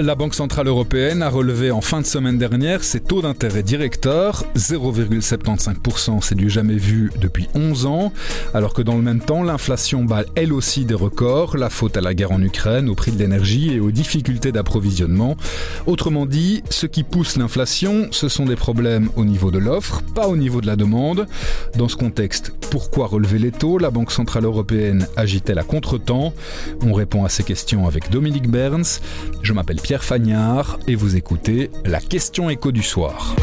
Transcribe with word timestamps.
La 0.00 0.14
Banque 0.14 0.34
Centrale 0.34 0.68
Européenne 0.68 1.22
a 1.22 1.28
relevé 1.28 1.72
en 1.72 1.80
fin 1.80 2.00
de 2.00 2.06
semaine 2.06 2.38
dernière 2.38 2.84
ses 2.84 3.00
taux 3.00 3.20
d'intérêt 3.20 3.64
directeurs. 3.64 4.44
0,75%, 4.54 6.22
c'est 6.22 6.36
du 6.36 6.48
jamais 6.48 6.76
vu 6.76 7.10
depuis 7.20 7.48
11 7.56 7.86
ans. 7.86 8.12
Alors 8.54 8.74
que 8.74 8.82
dans 8.82 8.94
le 8.94 9.02
même 9.02 9.18
temps, 9.18 9.42
l'inflation 9.42 10.04
bat 10.04 10.22
elle 10.36 10.52
aussi 10.52 10.84
des 10.84 10.94
records. 10.94 11.56
La 11.56 11.68
faute 11.68 11.96
à 11.96 12.00
la 12.00 12.14
guerre 12.14 12.30
en 12.30 12.40
Ukraine, 12.40 12.88
au 12.88 12.94
prix 12.94 13.10
de 13.10 13.18
l'énergie 13.18 13.72
et 13.72 13.80
aux 13.80 13.90
difficultés 13.90 14.52
d'approvisionnement. 14.52 15.36
Autrement 15.86 16.26
dit, 16.26 16.62
ce 16.70 16.86
qui 16.86 17.02
pousse 17.02 17.36
l'inflation, 17.36 18.06
ce 18.12 18.28
sont 18.28 18.46
des 18.46 18.56
problèmes 18.56 19.10
au 19.16 19.24
niveau 19.24 19.50
de 19.50 19.58
l'offre, 19.58 20.02
pas 20.14 20.28
au 20.28 20.36
niveau 20.36 20.60
de 20.60 20.68
la 20.68 20.76
demande. 20.76 21.26
Dans 21.76 21.88
ce 21.88 21.96
contexte, 21.96 22.52
pourquoi 22.70 23.08
relever 23.08 23.40
les 23.40 23.50
taux? 23.50 23.78
La 23.78 23.90
Banque 23.90 24.12
Centrale 24.12 24.44
Européenne 24.44 25.08
agit-elle 25.16 25.58
à 25.58 25.64
contre-temps? 25.64 26.32
On 26.86 26.92
répond 26.92 27.24
à 27.24 27.28
ces 27.28 27.42
questions 27.42 27.88
avec 27.88 28.10
Dominique 28.10 28.48
Berns. 28.48 29.00
Je 29.42 29.52
m'appelle 29.52 29.80
Fagnard 29.96 30.78
et 30.86 30.94
vous 30.94 31.16
écoutez 31.16 31.70
la 31.86 32.00
question 32.00 32.50
écho 32.50 32.72
du 32.72 32.82
soir. 32.82 33.34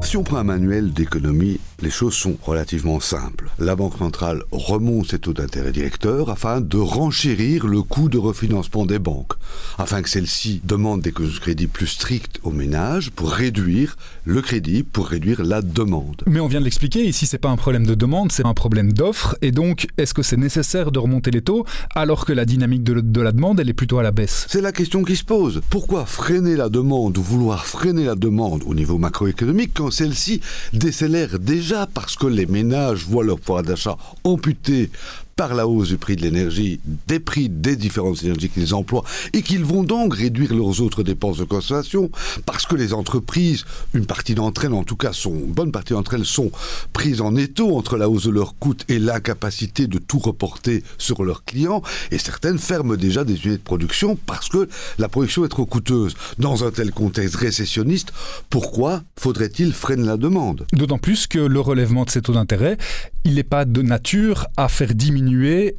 Si 0.00 0.16
on 0.16 0.22
prend 0.22 0.38
un 0.38 0.44
manuel 0.44 0.94
d'économie, 0.94 1.60
les 1.80 1.90
choses 1.90 2.14
sont 2.14 2.36
relativement 2.42 2.98
simples. 2.98 3.50
La 3.60 3.76
Banque 3.76 3.98
centrale 3.98 4.42
remonte 4.50 5.10
ses 5.10 5.20
taux 5.20 5.32
d'intérêt 5.32 5.70
directeurs 5.70 6.28
afin 6.28 6.60
de 6.60 6.76
renchérir 6.76 7.68
le 7.68 7.82
coût 7.82 8.08
de 8.08 8.18
refinancement 8.18 8.84
des 8.84 8.98
banques, 8.98 9.34
afin 9.78 10.02
que 10.02 10.08
celles-ci 10.08 10.60
demandent 10.64 11.02
des 11.02 11.12
crédits 11.12 11.68
plus 11.68 11.86
stricts 11.86 12.40
aux 12.42 12.50
ménages 12.50 13.10
pour 13.10 13.30
réduire 13.30 13.96
le 14.24 14.42
crédit, 14.42 14.82
pour 14.82 15.06
réduire 15.06 15.44
la 15.44 15.62
demande. 15.62 16.22
Mais 16.26 16.40
on 16.40 16.48
vient 16.48 16.58
de 16.58 16.64
l'expliquer, 16.64 17.04
ici 17.04 17.26
c'est 17.26 17.38
pas 17.38 17.48
un 17.48 17.56
problème 17.56 17.86
de 17.86 17.94
demande, 17.94 18.32
c'est 18.32 18.44
un 18.44 18.54
problème 18.54 18.92
d'offre. 18.92 19.36
Et 19.40 19.52
donc, 19.52 19.86
est-ce 19.98 20.14
que 20.14 20.22
c'est 20.22 20.36
nécessaire 20.36 20.90
de 20.90 20.98
remonter 20.98 21.30
les 21.30 21.42
taux 21.42 21.64
alors 21.94 22.24
que 22.24 22.32
la 22.32 22.44
dynamique 22.44 22.82
de, 22.82 23.00
de 23.00 23.20
la 23.20 23.30
demande, 23.30 23.60
elle 23.60 23.68
est 23.68 23.74
plutôt 23.74 23.98
à 23.98 24.02
la 24.02 24.10
baisse? 24.10 24.46
C'est 24.48 24.60
la 24.60 24.72
question 24.72 25.04
qui 25.04 25.14
se 25.14 25.24
pose. 25.24 25.60
Pourquoi 25.70 26.06
freiner 26.06 26.56
la 26.56 26.70
demande 26.70 27.16
ou 27.18 27.22
vouloir 27.22 27.66
freiner 27.66 28.04
la 28.04 28.16
demande 28.16 28.62
au 28.66 28.74
niveau 28.74 28.98
macroéconomique 28.98 29.72
quand 29.74 29.92
celle-ci 29.92 30.40
décélère 30.72 31.38
déjà 31.38 31.67
parce 31.92 32.16
que 32.16 32.26
les 32.26 32.46
ménages 32.46 33.04
voient 33.04 33.24
leur 33.24 33.38
pouvoir 33.38 33.62
d'achat 33.62 33.96
amputé 34.24 34.90
par 35.38 35.54
la 35.54 35.68
hausse 35.68 35.90
du 35.90 35.98
prix 35.98 36.16
de 36.16 36.22
l'énergie, 36.22 36.80
des 37.06 37.20
prix 37.20 37.48
des 37.48 37.76
différentes 37.76 38.24
énergies 38.24 38.48
qu'ils 38.48 38.74
emploient, 38.74 39.04
et 39.32 39.42
qu'ils 39.42 39.64
vont 39.64 39.84
donc 39.84 40.14
réduire 40.14 40.52
leurs 40.52 40.80
autres 40.80 41.04
dépenses 41.04 41.38
de 41.38 41.44
consommation, 41.44 42.10
parce 42.44 42.66
que 42.66 42.74
les 42.74 42.92
entreprises, 42.92 43.64
une 43.94 44.04
partie 44.04 44.34
d'entre 44.34 44.64
elles, 44.64 44.72
en 44.72 44.82
tout 44.82 44.96
cas, 44.96 45.12
sont, 45.12 45.36
bonne 45.46 45.70
partie 45.70 45.92
d'entre 45.92 46.14
elles, 46.14 46.24
sont 46.24 46.50
prises 46.92 47.20
en 47.20 47.36
étau 47.36 47.76
entre 47.76 47.96
la 47.96 48.08
hausse 48.08 48.24
de 48.24 48.32
leurs 48.32 48.58
coûts 48.58 48.74
et 48.88 48.98
l'incapacité 48.98 49.86
de 49.86 49.98
tout 49.98 50.18
reporter 50.18 50.82
sur 50.98 51.22
leurs 51.22 51.44
clients, 51.44 51.82
et 52.10 52.18
certaines 52.18 52.58
ferment 52.58 52.96
déjà 52.96 53.22
des 53.22 53.34
unités 53.34 53.58
de 53.58 53.62
production 53.62 54.18
parce 54.26 54.48
que 54.48 54.68
la 54.98 55.08
production 55.08 55.44
est 55.44 55.48
trop 55.50 55.66
coûteuse. 55.66 56.14
Dans 56.40 56.64
un 56.64 56.72
tel 56.72 56.90
contexte 56.90 57.36
récessionniste, 57.36 58.12
pourquoi 58.50 59.04
faudrait-il 59.16 59.72
freiner 59.72 60.04
la 60.04 60.16
demande? 60.16 60.66
D'autant 60.72 60.98
plus 60.98 61.28
que 61.28 61.38
le 61.38 61.60
relèvement 61.60 62.04
de 62.04 62.10
ces 62.10 62.22
taux 62.22 62.32
d'intérêt, 62.32 62.76
il 63.24 63.36
n'est 63.36 63.44
pas 63.44 63.64
de 63.64 63.82
nature 63.82 64.48
à 64.56 64.68
faire 64.68 64.94
diminuer 64.94 65.27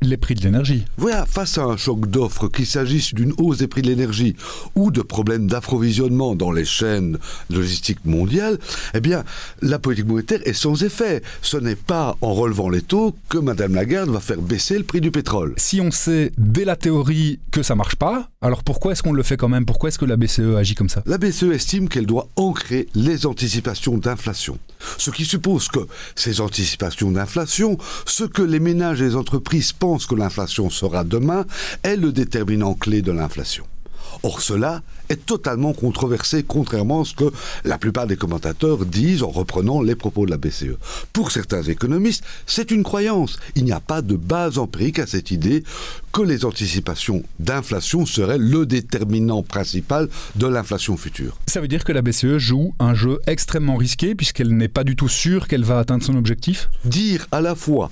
les 0.02 0.18
prix 0.18 0.36
de 0.36 0.42
l'énergie. 0.42 0.86
Voilà, 0.98 1.26
face 1.26 1.58
à 1.58 1.64
un 1.64 1.78
choc 1.78 2.08
d'offres, 2.08 2.48
qu'il 2.48 2.66
s'agisse 2.66 3.14
d'une 3.14 3.34
hausse 3.38 3.58
des 3.58 3.68
prix 3.68 3.82
de 3.82 3.88
l'énergie 3.88 4.36
ou 4.76 4.92
de 4.92 5.02
problèmes 5.02 5.48
d'approvisionnement 5.48 6.36
dans 6.36 6.52
les 6.52 6.66
chaînes 6.66 7.18
logistiques 7.50 8.06
mondiales, 8.06 8.58
eh 8.94 9.00
bien, 9.00 9.24
la 9.62 9.80
politique 9.80 10.08
monétaire 10.08 10.40
est 10.46 10.54
sans 10.54 10.84
effet. 10.84 11.22
Ce 11.42 11.58
n'est 11.58 11.76
pas 11.76 12.18
en 12.22 12.34
relevant 12.34 12.70
les 12.70 12.82
taux 12.82 13.16
que 13.30 13.38
Madame 13.38 13.76
Lagarde 13.76 14.10
va 14.10 14.20
faire 14.20 14.42
baisser 14.42 14.78
le 14.78 14.84
prix 14.84 15.02
du 15.02 15.12
pétrole. 15.12 15.54
Si 15.58 15.82
on 15.82 15.92
sait 15.92 16.32
dès 16.38 16.66
la 16.66 16.76
théorie 16.76 17.40
que 17.52 17.64
ça 17.64 17.76
marche 17.76 17.96
pas, 17.96 18.30
alors 18.42 18.64
pourquoi 18.64 18.94
est-ce 18.94 19.04
qu'on 19.04 19.14
le 19.14 19.24
fait 19.24 19.38
quand 19.38 19.50
même? 19.50 19.66
Pourquoi 19.66 19.90
est-ce 19.90 20.00
que 20.00 20.06
la 20.06 20.16
BCE 20.16 20.56
agit 20.58 20.76
comme 20.76 20.90
ça? 20.90 21.04
La 21.06 21.18
BCE 21.18 21.44
estime 21.52 21.90
qu'elle 21.90 22.06
doit 22.06 22.30
ancrer 22.36 22.88
les 22.96 23.26
anticipations 23.26 23.98
d'inflation. 23.98 24.58
Ce 24.98 25.12
qui 25.12 25.26
suppose 25.26 25.68
que 25.68 25.80
ces 26.16 26.40
anticipations 26.40 27.12
d'inflation, 27.12 27.78
ce 28.06 28.24
que 28.24 28.42
les 28.42 28.60
ménages 28.60 29.02
et 29.02 29.06
les 29.06 29.16
entreprises 29.16 29.39
pensent 29.40 30.06
que 30.06 30.16
l'inflation 30.16 30.70
sera 30.70 31.04
demain, 31.04 31.46
est 31.84 31.96
le 31.96 32.12
déterminant 32.12 32.74
clé 32.74 33.02
de 33.02 33.12
l'inflation. 33.12 33.66
Or 34.24 34.42
cela 34.42 34.82
est 35.10 35.26
totalement 35.26 35.74
controversé, 35.74 36.44
contrairement 36.44 37.02
à 37.02 37.06
ce 37.06 37.14
que 37.14 37.32
la 37.64 37.78
plupart 37.78 38.06
des 38.06 38.18
commentateurs 38.18 38.86
disent 38.86 39.24
en 39.24 39.30
reprenant 39.30 39.82
les 39.82 39.96
propos 39.96 40.26
de 40.26 40.32
la 40.32 40.38
BCE. 40.38 40.78
Pour 41.14 41.32
certains 41.32 41.64
économistes, 41.64 42.24
c'est 42.46 42.72
une 42.72 42.84
croyance. 42.84 43.40
Il 43.56 43.66
n'y 43.66 43.72
a 43.72 43.80
pas 43.80 44.02
de 44.02 44.16
base 44.16 44.58
empirique 44.58 45.00
à 45.00 45.08
cette 45.08 45.32
idée 45.32 45.64
que 46.12 46.22
les 46.22 46.46
anticipations 46.46 47.24
d'inflation 47.40 48.06
seraient 48.06 48.38
le 48.38 48.66
déterminant 48.66 49.42
principal 49.42 50.10
de 50.36 50.48
l'inflation 50.48 50.98
future. 50.98 51.38
Ça 51.48 51.62
veut 51.62 51.68
dire 51.68 51.84
que 51.84 51.92
la 51.92 52.02
BCE 52.02 52.38
joue 52.38 52.74
un 52.80 52.94
jeu 52.94 53.20
extrêmement 53.26 53.78
risqué 53.78 54.16
puisqu'elle 54.16 54.56
n'est 54.56 54.68
pas 54.68 54.84
du 54.84 54.96
tout 54.96 55.10
sûre 55.10 55.48
qu'elle 55.48 55.64
va 55.64 55.80
atteindre 55.80 56.04
son 56.04 56.16
objectif? 56.16 56.70
Dire 56.86 57.28
à 57.32 57.42
la 57.42 57.56
fois 57.56 57.90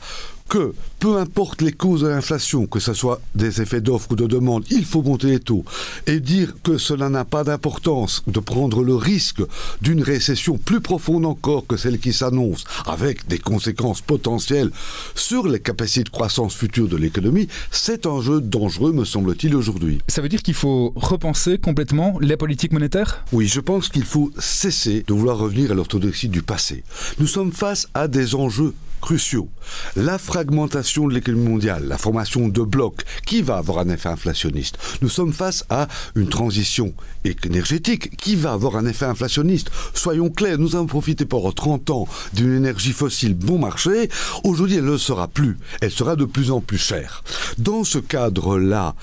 que 0.47 0.73
peu 0.99 1.17
importe 1.17 1.61
les 1.61 1.71
causes 1.71 2.01
de 2.01 2.07
l'inflation, 2.07 2.65
que 2.65 2.79
ce 2.79 2.93
soit 2.93 3.21
des 3.35 3.61
effets 3.61 3.81
d'offre 3.81 4.11
ou 4.11 4.15
de 4.15 4.25
demande, 4.25 4.65
il 4.71 4.85
faut 4.85 5.03
monter 5.03 5.27
les 5.27 5.39
taux. 5.39 5.63
Et 6.07 6.19
dire 6.19 6.55
que 6.63 6.77
cela 6.77 7.09
n'a 7.09 7.25
pas 7.25 7.43
d'importance 7.43 8.23
de 8.25 8.39
prendre 8.39 8.83
le 8.83 8.95
risque 8.95 9.41
d'une 9.81 10.01
récession 10.01 10.57
plus 10.57 10.81
profonde 10.81 11.25
encore 11.25 11.67
que 11.67 11.77
celle 11.77 11.99
qui 11.99 12.13
s'annonce, 12.13 12.63
avec 12.85 13.27
des 13.27 13.37
conséquences 13.37 14.01
potentielles 14.01 14.71
sur 15.13 15.47
les 15.47 15.59
capacités 15.59 16.03
de 16.03 16.09
croissance 16.09 16.55
future 16.55 16.87
de 16.87 16.97
l'économie, 16.97 17.47
c'est 17.71 18.05
un 18.05 18.21
jeu 18.21 18.41
dangereux, 18.41 18.91
me 18.91 19.05
semble-t-il, 19.05 19.55
aujourd'hui. 19.55 19.99
Ça 20.07 20.21
veut 20.21 20.29
dire 20.29 20.41
qu'il 20.41 20.53
faut 20.53 20.93
repenser 20.95 21.57
complètement 21.59 22.17
les 22.19 22.37
politiques 22.37 22.73
monétaires 22.73 23.23
Oui, 23.31 23.47
je 23.47 23.59
pense 23.59 23.89
qu'il 23.89 24.05
faut 24.05 24.31
cesser 24.39 25.03
de 25.07 25.13
vouloir 25.13 25.37
revenir 25.37 25.71
à 25.71 25.75
l'orthodoxie 25.75 26.29
du 26.29 26.41
passé. 26.41 26.83
Nous 27.19 27.27
sommes 27.27 27.51
face 27.51 27.87
à 27.93 28.07
des 28.07 28.35
enjeux 28.35 28.73
cruciaux. 29.01 29.49
La 29.95 30.17
fragmentation 30.17 31.07
de 31.07 31.13
l'économie 31.13 31.49
mondiale, 31.49 31.87
la 31.87 31.97
formation 31.97 32.47
de 32.47 32.61
blocs, 32.61 33.03
qui 33.25 33.41
va 33.41 33.57
avoir 33.57 33.79
un 33.79 33.89
effet 33.89 34.09
inflationniste? 34.09 34.77
Nous 35.01 35.09
sommes 35.09 35.33
face 35.33 35.65
à 35.69 35.87
une 36.15 36.29
transition 36.29 36.93
énergétique 37.23 38.15
qui 38.17 38.35
va 38.35 38.53
avoir 38.53 38.77
un 38.77 38.85
effet 38.85 39.05
inflationniste. 39.05 39.71
Soyons 39.93 40.29
clairs, 40.29 40.57
nous 40.57 40.75
avons 40.75 40.85
profité 40.85 41.25
pendant 41.25 41.51
30 41.51 41.89
ans 41.89 42.07
d'une 42.33 42.55
énergie 42.55 42.93
fossile 42.93 43.33
bon 43.33 43.59
marché. 43.59 44.09
Aujourd'hui, 44.43 44.77
elle 44.77 44.85
ne 44.85 44.91
le 44.91 44.97
sera 44.97 45.27
plus. 45.27 45.57
Elle 45.81 45.91
sera 45.91 46.15
de 46.15 46.25
plus 46.25 46.51
en 46.51 46.61
plus 46.61 46.77
chère. 46.77 47.23
Dans 47.57 47.83
ce 47.83 47.99
cadre-là, 47.99 48.95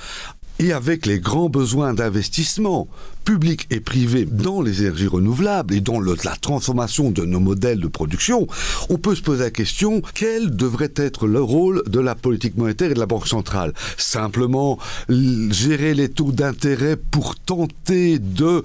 et 0.59 0.73
avec 0.73 1.07
les 1.07 1.19
grands 1.19 1.49
besoins 1.49 1.95
d'investissement 1.95 2.89
public 3.25 3.67
et 3.71 3.81
privé 3.81 4.27
dans 4.31 4.61
les 4.61 4.83
énergies 4.83 5.07
renouvelables 5.07 5.75
et 5.75 5.81
dans 5.81 6.01
la 6.01 6.37
transformation 6.41 7.11
de 7.11 7.25
nos 7.25 7.41
modèles 7.41 7.81
de 7.81 7.89
production, 7.89 8.47
on 8.91 8.99
peut 8.99 9.15
se 9.15 9.23
poser 9.23 9.45
la 9.45 9.51
question 9.51 10.03
quel 10.15 10.55
devrait 10.55 10.93
être 10.97 11.27
le 11.27 11.43
rôle 11.43 11.83
de 11.87 12.01
la 12.01 12.15
politique 12.15 12.57
monétaire 12.57 12.91
et 12.91 12.95
de 12.95 12.99
la 12.99 13.07
Banque 13.07 13.27
centrale? 13.27 13.73
Simplement 13.97 14.79
gérer 15.09 15.95
les 15.95 16.09
taux 16.09 16.33
d'intérêt 16.33 16.97
pour 16.97 17.37
tenter 17.37 18.19
de 18.19 18.63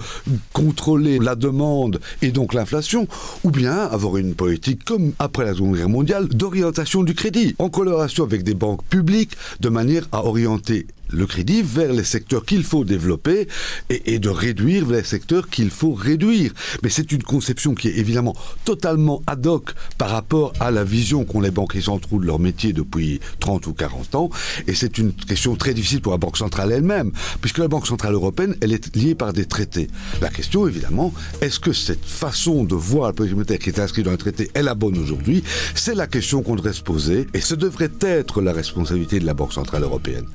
contrôler 0.54 1.20
la 1.20 1.36
demande 1.36 2.00
et 2.22 2.32
donc 2.32 2.54
l'inflation, 2.54 3.08
ou 3.44 3.52
bien 3.52 3.78
avoir 3.78 4.18
une 4.18 4.36
politique 4.36 4.84
comme 4.84 5.14
après 5.20 5.46
la 5.46 5.54
Seconde 5.54 5.78
Guerre 5.78 5.90
mondiale 5.90 6.28
d'orientation 6.28 7.04
du 7.04 7.14
crédit 7.14 7.56
en 7.60 7.70
collaboration 7.70 8.24
avec 8.24 8.44
des 8.44 8.54
banques 8.54 8.84
publiques 8.86 9.38
de 9.60 9.70
manière 9.70 10.08
à 10.12 10.26
orienter 10.26 10.88
le 11.12 11.26
crédit 11.26 11.64
vers 11.64 11.92
les 11.92 12.04
secteurs 12.04 12.46
qu'il 12.46 12.64
faut 12.64 12.84
développer 12.86 13.48
et, 13.90 14.14
et 14.14 14.20
de 14.20 14.30
réduire 14.50 14.90
les 14.90 15.04
secteurs 15.04 15.48
qu'il 15.48 15.70
faut 15.70 15.94
réduire. 15.94 16.54
Mais 16.82 16.90
c'est 16.90 17.12
une 17.12 17.22
conception 17.22 17.76
qui 17.76 17.88
est 17.88 17.98
évidemment 17.98 18.36
totalement 18.66 19.22
ad 19.28 19.46
hoc 19.46 19.76
par 20.00 20.10
rapport 20.10 20.54
à 20.60 20.72
la 20.72 20.84
vision 20.84 21.24
qu'ont 21.24 21.42
les 21.42 21.52
banquiers 21.52 21.82
centraux 21.82 22.20
de 22.20 22.26
leur 22.26 22.40
métier 22.40 22.74
depuis 22.74 23.20
30 23.40 23.68
ou 23.68 23.74
40 23.74 24.16
ans. 24.16 24.30
Et 24.66 24.74
c'est 24.74 24.98
une 24.98 25.14
question 25.14 25.56
très 25.56 25.76
difficile 25.76 26.02
pour 26.02 26.14
la 26.14 26.18
Banque 26.18 26.38
centrale 26.38 26.72
elle-même, 26.72 27.12
puisque 27.42 27.60
la 27.60 27.68
Banque 27.68 27.86
centrale 27.86 28.16
européenne, 28.16 28.56
elle 28.62 28.74
est 28.74 28.96
liée 28.96 29.14
par 29.14 29.34
des 29.34 29.46
traités. 29.46 29.88
La 30.20 30.30
question, 30.30 30.68
évidemment, 30.68 31.14
est-ce 31.42 31.60
que 31.60 31.74
cette 31.74 32.06
façon 32.06 32.64
de 32.64 32.74
voir 32.74 33.08
la 33.08 33.14
politique 33.14 33.36
monétaire 33.36 33.60
qui 33.60 33.70
est 33.70 33.80
inscrite 33.80 34.06
dans 34.06 34.12
le 34.12 34.18
traité 34.18 34.50
est 34.56 34.64
la 34.64 34.74
bonne 34.74 34.98
aujourd'hui? 34.98 35.44
C'est 35.76 35.96
la 35.96 36.08
question 36.08 36.42
qu'on 36.42 36.56
devrait 36.56 36.74
se 36.74 36.82
poser, 36.82 37.28
et 37.36 37.42
ce 37.42 37.54
devrait 37.54 37.92
être 38.02 38.42
la 38.42 38.52
responsabilité 38.52 39.20
de 39.20 39.28
la 39.28 39.36
Banque 39.36 39.54
centrale 39.54 39.84
européenne. 39.84 40.26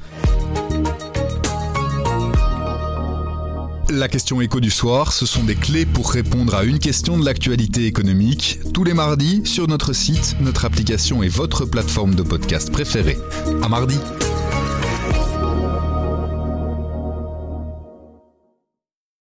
La 3.94 4.08
question 4.08 4.40
écho 4.40 4.58
du 4.58 4.72
soir, 4.72 5.12
ce 5.12 5.24
sont 5.24 5.44
des 5.44 5.54
clés 5.54 5.86
pour 5.86 6.10
répondre 6.10 6.56
à 6.56 6.64
une 6.64 6.80
question 6.80 7.16
de 7.16 7.24
l'actualité 7.24 7.86
économique, 7.86 8.58
tous 8.72 8.82
les 8.82 8.92
mardis 8.92 9.42
sur 9.44 9.68
notre 9.68 9.92
site, 9.92 10.34
notre 10.40 10.64
application 10.64 11.22
et 11.22 11.28
votre 11.28 11.64
plateforme 11.64 12.16
de 12.16 12.24
podcast 12.24 12.72
préférée. 12.72 13.18
À 13.62 13.68
mardi. 13.68 13.96